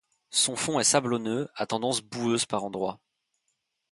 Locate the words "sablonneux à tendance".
0.83-2.01